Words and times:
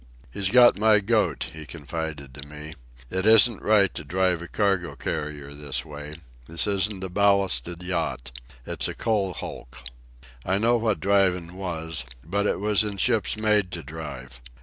"He's 0.31 0.49
got 0.49 0.79
my 0.79 0.99
goat," 0.99 1.51
he 1.53 1.63
confided 1.67 2.33
to 2.33 2.47
me. 2.47 2.73
"It 3.11 3.27
isn't 3.27 3.61
right 3.61 3.93
to 3.93 4.03
drive 4.03 4.41
a 4.41 4.47
cargo 4.47 4.95
carrier 4.95 5.53
this 5.53 5.85
way. 5.85 6.15
This 6.47 6.65
isn't 6.65 7.03
a 7.03 7.07
ballasted 7.07 7.83
yacht. 7.83 8.31
It's 8.65 8.87
a 8.87 8.95
coal 8.95 9.33
hulk. 9.35 9.77
I 10.43 10.57
know 10.57 10.77
what 10.77 11.01
driving 11.01 11.53
was, 11.55 12.03
but 12.23 12.47
it 12.47 12.59
was 12.59 12.83
in 12.83 12.97
ships 12.97 13.37
made 13.37 13.69
to 13.73 13.83
drive. 13.83 14.41